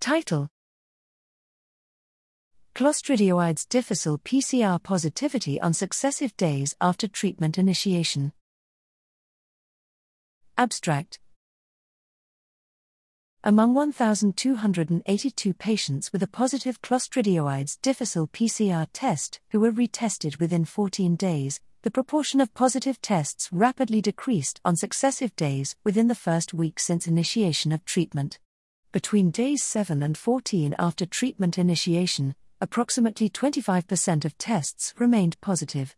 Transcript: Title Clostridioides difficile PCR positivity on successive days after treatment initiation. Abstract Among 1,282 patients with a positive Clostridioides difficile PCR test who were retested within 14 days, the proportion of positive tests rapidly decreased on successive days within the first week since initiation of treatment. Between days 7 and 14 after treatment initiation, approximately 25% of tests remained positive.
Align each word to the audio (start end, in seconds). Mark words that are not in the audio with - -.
Title 0.00 0.48
Clostridioides 2.74 3.68
difficile 3.68 4.18
PCR 4.18 4.80
positivity 4.80 5.60
on 5.60 5.74
successive 5.74 6.36
days 6.36 6.76
after 6.80 7.08
treatment 7.08 7.58
initiation. 7.58 8.32
Abstract 10.56 11.18
Among 13.42 13.74
1,282 13.74 15.54
patients 15.54 16.12
with 16.12 16.22
a 16.22 16.28
positive 16.28 16.80
Clostridioides 16.80 17.80
difficile 17.82 18.28
PCR 18.28 18.86
test 18.92 19.40
who 19.50 19.58
were 19.58 19.72
retested 19.72 20.38
within 20.38 20.64
14 20.64 21.16
days, 21.16 21.60
the 21.82 21.90
proportion 21.90 22.40
of 22.40 22.54
positive 22.54 23.00
tests 23.02 23.48
rapidly 23.52 24.00
decreased 24.00 24.60
on 24.64 24.76
successive 24.76 25.34
days 25.34 25.74
within 25.82 26.06
the 26.06 26.14
first 26.14 26.54
week 26.54 26.78
since 26.78 27.08
initiation 27.08 27.72
of 27.72 27.84
treatment. 27.84 28.38
Between 28.90 29.30
days 29.30 29.62
7 29.62 30.02
and 30.02 30.16
14 30.16 30.74
after 30.78 31.04
treatment 31.04 31.58
initiation, 31.58 32.34
approximately 32.58 33.28
25% 33.28 34.24
of 34.24 34.38
tests 34.38 34.94
remained 34.98 35.38
positive. 35.42 35.94